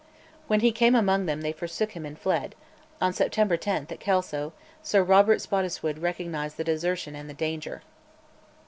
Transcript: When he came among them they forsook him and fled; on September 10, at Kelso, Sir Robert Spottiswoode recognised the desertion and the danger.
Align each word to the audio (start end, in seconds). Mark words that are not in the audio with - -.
When 0.47 0.61
he 0.61 0.71
came 0.71 0.95
among 0.95 1.27
them 1.27 1.41
they 1.41 1.51
forsook 1.51 1.91
him 1.91 2.07
and 2.07 2.17
fled; 2.17 2.55
on 2.99 3.13
September 3.13 3.55
10, 3.55 3.85
at 3.87 3.99
Kelso, 3.99 4.51
Sir 4.81 5.03
Robert 5.03 5.41
Spottiswoode 5.41 6.01
recognised 6.01 6.57
the 6.57 6.63
desertion 6.63 7.15
and 7.15 7.29
the 7.29 7.35
danger. 7.35 7.83